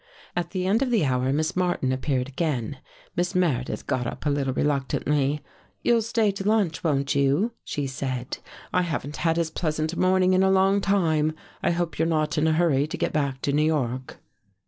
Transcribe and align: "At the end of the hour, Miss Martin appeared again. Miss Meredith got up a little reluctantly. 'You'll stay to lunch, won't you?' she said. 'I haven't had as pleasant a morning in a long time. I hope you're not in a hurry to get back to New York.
"At 0.35 0.49
the 0.49 0.65
end 0.65 0.81
of 0.81 0.89
the 0.89 1.05
hour, 1.05 1.31
Miss 1.31 1.55
Martin 1.55 1.91
appeared 1.91 2.27
again. 2.27 2.79
Miss 3.15 3.35
Meredith 3.35 3.85
got 3.85 4.07
up 4.07 4.25
a 4.25 4.31
little 4.31 4.51
reluctantly. 4.51 5.41
'You'll 5.83 6.01
stay 6.01 6.31
to 6.31 6.43
lunch, 6.43 6.83
won't 6.83 7.13
you?' 7.13 7.51
she 7.63 7.85
said. 7.85 8.39
'I 8.73 8.81
haven't 8.81 9.17
had 9.17 9.37
as 9.37 9.51
pleasant 9.51 9.93
a 9.93 9.99
morning 9.99 10.33
in 10.33 10.41
a 10.41 10.49
long 10.49 10.81
time. 10.81 11.33
I 11.61 11.69
hope 11.69 11.99
you're 11.99 12.07
not 12.07 12.35
in 12.39 12.47
a 12.47 12.53
hurry 12.53 12.87
to 12.87 12.97
get 12.97 13.13
back 13.13 13.43
to 13.43 13.53
New 13.53 13.61
York. 13.65 14.17